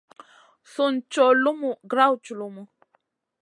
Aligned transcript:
Sùn 0.71 0.93
cow 1.11 1.31
lumu 1.43 1.69
grawd 1.91 2.17
culumu. 2.25 2.61